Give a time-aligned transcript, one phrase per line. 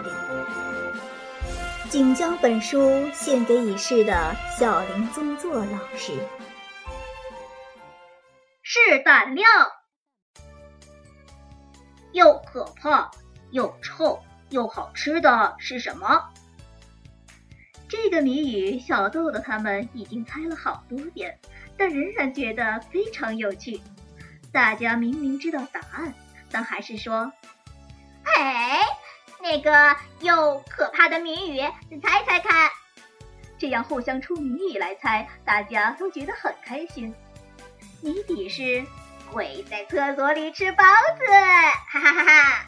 [1.91, 6.13] 仅将本书献给已逝的小林宗作老师。
[8.63, 9.45] 是胆量，
[12.13, 13.11] 又可怕
[13.49, 14.17] 又臭
[14.51, 16.29] 又好吃的是什么？
[17.89, 21.37] 这个谜语，小豆豆他们已经猜了好多遍，
[21.77, 23.81] 但仍然觉得非常有趣。
[24.53, 26.13] 大家明明知道答案，
[26.49, 27.33] 但还是说
[28.23, 28.79] ：“哎。”
[29.51, 32.71] 那个又可怕的谜语，你猜猜看。
[33.59, 37.13] 这样互相出谜语来猜，大家都觉得很开心。
[38.01, 38.81] 谜底是
[39.29, 40.85] 鬼在厕所里吃包
[41.17, 41.25] 子，
[41.89, 42.65] 哈哈哈哈！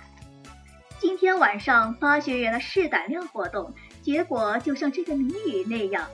[0.99, 6.05] 今天晚上八学园的试胆量活动，结果就像这个谜语那样，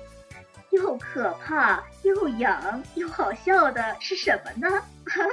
[0.70, 4.70] 又可怕又痒又好笑的是什么呢？
[5.08, 5.24] 哈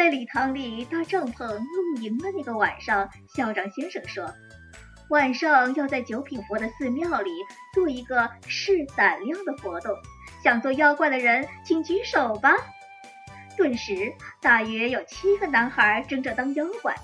[0.00, 4.32] 在礼堂里搭帐篷露营的那个晚上，校长先生说，
[5.10, 7.30] 晚上要在九品佛的寺庙里
[7.74, 9.94] 做一个试胆量的活动，
[10.42, 12.54] 想做妖怪的人请举手吧。
[13.58, 16.96] 顿时，大约有七个男孩争着当妖怪。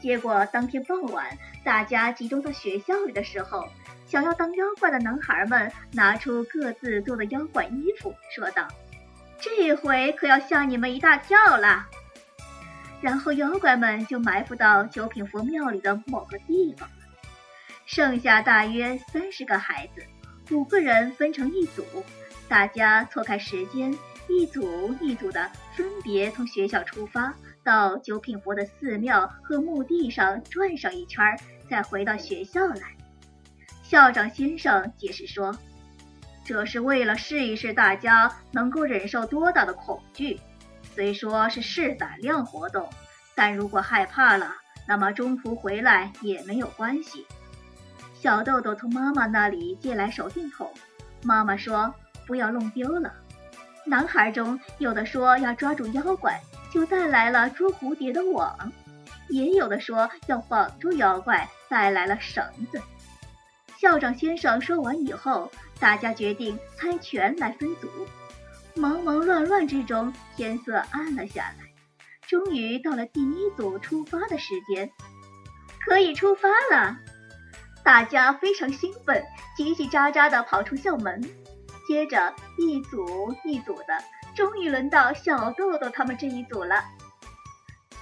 [0.00, 1.26] 结果当天傍晚，
[1.62, 3.64] 大家集中到学校里的时候，
[4.08, 8.66] 想要当妖怪的男孩们拿出各自做的妖怪衣服，说道
[9.38, 11.86] ：“这回可要吓你们一大跳了。”
[13.00, 16.88] 然后妖怪们就埋伏到九品佛庙里的某个地方。
[17.86, 20.04] 剩下大约三十个孩子，
[20.54, 21.84] 五个人分成一组，
[22.48, 23.96] 大家错开时间，
[24.28, 27.34] 一组一组的分别从学校出发，
[27.64, 31.24] 到九品佛的寺庙和墓地上转上一圈，
[31.68, 32.82] 再回到学校来。
[33.82, 35.56] 校长先生解释说
[36.44, 40.38] ：“这是为了试一试大家能够忍受多大的恐惧。”
[40.94, 42.88] 虽说是试胆量活动，
[43.34, 44.54] 但如果害怕了，
[44.86, 47.26] 那么中途回来也没有关系。
[48.14, 50.70] 小豆豆从妈妈那里借来手电筒，
[51.22, 51.94] 妈妈说
[52.26, 53.12] 不要弄丢了。
[53.86, 56.38] 男孩中有的说要抓住妖怪，
[56.70, 58.54] 就带来了捉蝴蝶的网；
[59.28, 62.80] 也有的说要绑住妖怪，带来了绳子。
[63.78, 67.88] 校长先生说完以后，大家决定猜拳来分组。
[68.76, 71.70] 忙忙乱乱之中，天色暗了下来。
[72.28, 74.90] 终于到了第一组出发的时间，
[75.84, 76.96] 可以出发了。
[77.82, 79.24] 大家非常兴奋，
[79.56, 81.20] 叽叽喳喳地跑出校门。
[81.88, 83.98] 接着一组一组的，
[84.36, 86.84] 终于轮到小豆豆他们这一组了。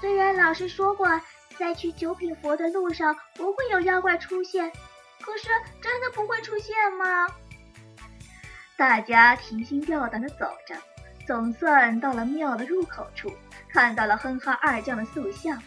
[0.01, 1.09] 虽然老师说过，
[1.59, 4.71] 在去九品佛的路上不会有妖怪出现，
[5.23, 5.49] 可是
[5.81, 7.27] 真的不会出现吗？
[8.79, 10.77] 大家提心吊胆地走着，
[11.27, 13.29] 总算到了庙的入口处，
[13.69, 15.61] 看到了哼哈二将的塑像。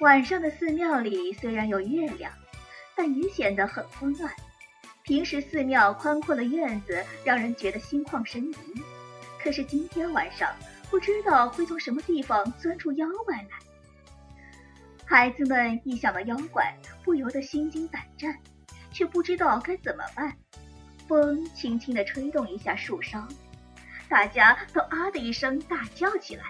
[0.00, 2.30] 晚上的寺庙里虽然有月亮，
[2.94, 4.30] 但也显得很昏暗。
[5.04, 8.56] 平时寺庙宽阔的院子让人觉得心旷神怡，
[9.42, 10.54] 可是今天晚上
[10.90, 13.48] 不知道会从什么地方钻出妖怪来。
[15.06, 18.36] 孩子们一想到妖怪，不由得心惊胆战，
[18.92, 20.36] 却不知道该怎么办。
[21.10, 23.26] 风轻轻地吹动一下树梢，
[24.08, 26.44] 大家都啊的一声大叫起来。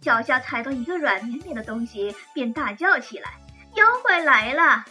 [0.00, 3.32] 脚下踩到一个软绵绵的东西，便大叫起来
[3.74, 4.84] ：“妖怪来了！”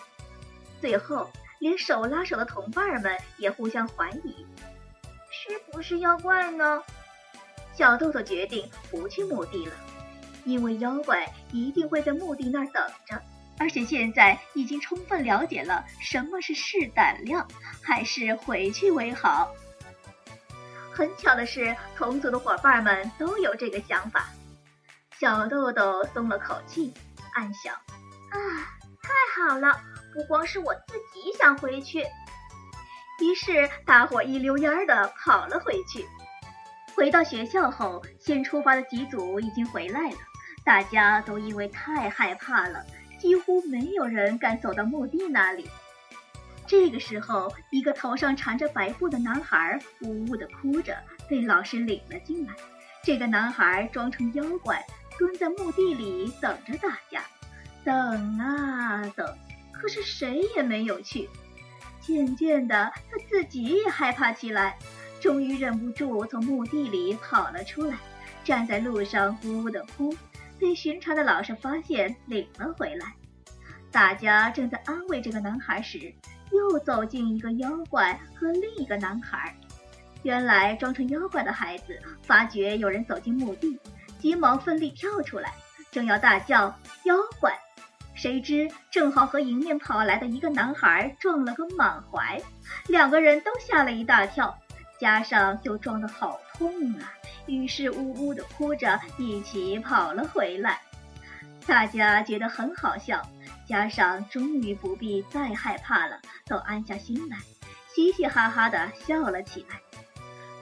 [0.82, 4.46] 最后，连手拉手的同伴们也互相怀疑，
[5.32, 6.84] 是不是妖怪呢？
[7.74, 9.74] 小豆豆决定不去墓地了，
[10.44, 13.22] 因为妖怪一定会在墓地那儿等着。
[13.60, 17.46] 而且现在已经充分了解了什么是试胆量，
[17.82, 19.54] 还是回去为好。
[20.92, 24.30] 很巧的是，同组的伙伴们都有这个想法。
[25.20, 26.94] 小豆豆松了口气，
[27.34, 28.38] 暗想：啊，
[29.02, 29.80] 太好了，
[30.14, 32.06] 不光是我自己想回去。
[33.22, 36.08] 于是大伙一溜烟儿的跑了回去。
[36.96, 40.18] 回到学校后，先出发的几组已经回来了，
[40.64, 42.86] 大家都因为太害怕了。
[43.20, 45.70] 几乎没有人敢走到墓地那里。
[46.66, 50.96] 这个时候，一个头上缠着白布的男孩呜呜地哭着，
[51.28, 52.54] 被老师领了进来。
[53.04, 54.86] 这个男孩装成妖怪，
[55.18, 57.24] 蹲在墓地里等着大家。
[57.84, 59.38] 等啊等，
[59.72, 61.30] 可是谁也没有去。
[62.02, 64.78] 渐渐的，他自己也害怕起来，
[65.20, 67.98] 终于忍不住从墓地里跑了出来，
[68.44, 70.14] 站在路上呜呜的哭，
[70.60, 73.14] 被巡查的老师发现，领了回来。
[73.92, 76.14] 大家正在安慰这个男孩时，
[76.52, 79.56] 又走进一个妖怪和另一个男孩。
[80.24, 83.80] 原来装成妖怪的孩子发觉有人走进墓地，
[84.20, 85.54] 急忙奋力跳出来，
[85.90, 87.58] 正要大叫“妖怪”。
[88.14, 92.40] 谁知正好和迎面跑来的一个男孩撞了个满怀，
[92.88, 94.60] 两个人都吓了一大跳，
[95.00, 97.14] 加上又撞得好痛啊，
[97.46, 100.82] 于是呜呜的哭着一起跑了回来。
[101.66, 103.22] 大家觉得很好笑，
[103.68, 107.38] 加上终于不必再害怕了，都安下心来，
[107.94, 109.80] 嘻嘻哈哈的笑了起来。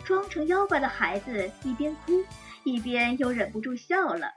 [0.04, 2.24] 装成妖怪的孩子一边哭，
[2.64, 4.32] 一边又忍不住笑了。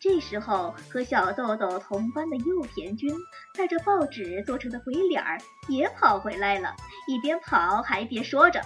[0.00, 3.12] 这时候，和小豆豆同班的幼田君
[3.54, 6.74] 带着报纸做成的鬼脸儿也跑回来了，
[7.06, 8.60] 一边跑还一边说着：“，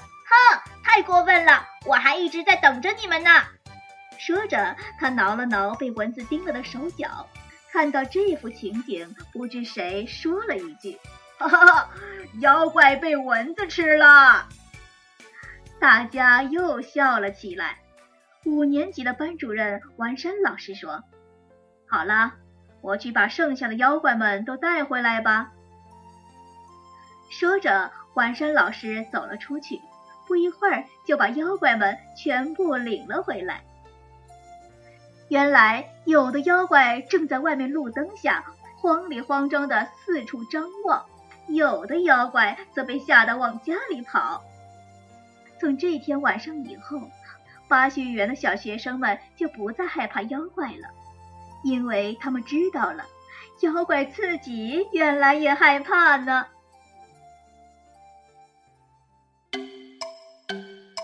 [0.92, 1.66] 太过分了！
[1.86, 3.30] 我还一直在等着你们呢。”
[4.20, 7.26] 说着，他挠了挠被蚊子叮了的手脚。
[7.72, 10.98] 看到这幅情景，不知谁说了一句
[11.40, 11.88] ：“哈哈，
[12.40, 14.46] 妖怪被蚊子吃了。”
[15.80, 17.78] 大家又笑了起来。
[18.44, 21.02] 五年级的班主任王山老师说。
[21.88, 22.34] 好了，
[22.82, 25.52] 我去把剩下的妖怪们都带回来吧。
[27.30, 29.80] 说着，环山老师走了出去，
[30.26, 33.62] 不一会儿就把妖怪们全部领了回来。
[35.28, 38.44] 原来，有的妖怪正在外面路灯下
[38.76, 41.04] 慌里慌张的四处张望，
[41.46, 44.42] 有的妖怪则被吓得往家里跑。
[45.60, 47.00] 从这天晚上以后，
[47.68, 50.88] 八学园的小学生们就不再害怕妖怪了。
[51.62, 53.06] 因为他们知道了，
[53.60, 56.46] 妖怪自己原来也害怕呢。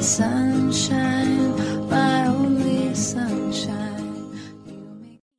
[0.00, 1.29] Sunshine.